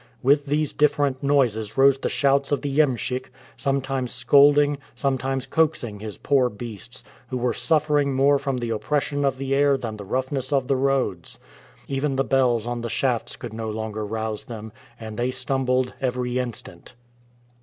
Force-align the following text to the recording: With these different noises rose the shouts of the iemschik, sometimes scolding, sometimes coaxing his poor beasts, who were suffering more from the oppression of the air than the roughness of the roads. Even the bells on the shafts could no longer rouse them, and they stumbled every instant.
With 0.23 0.47
these 0.47 0.73
different 0.73 1.21
noises 1.21 1.77
rose 1.77 1.99
the 1.99 2.09
shouts 2.09 2.51
of 2.51 2.63
the 2.63 2.75
iemschik, 2.79 3.27
sometimes 3.55 4.11
scolding, 4.11 4.79
sometimes 4.95 5.45
coaxing 5.45 5.99
his 5.99 6.17
poor 6.17 6.49
beasts, 6.49 7.03
who 7.29 7.37
were 7.37 7.53
suffering 7.53 8.11
more 8.11 8.39
from 8.39 8.57
the 8.57 8.71
oppression 8.71 9.23
of 9.23 9.37
the 9.37 9.53
air 9.53 9.77
than 9.77 9.97
the 9.97 10.03
roughness 10.03 10.51
of 10.51 10.67
the 10.67 10.75
roads. 10.75 11.37
Even 11.87 12.15
the 12.15 12.23
bells 12.23 12.65
on 12.65 12.81
the 12.81 12.89
shafts 12.89 13.35
could 13.35 13.53
no 13.53 13.69
longer 13.69 14.03
rouse 14.03 14.45
them, 14.45 14.71
and 14.99 15.17
they 15.19 15.29
stumbled 15.29 15.93
every 16.01 16.39
instant. 16.39 16.95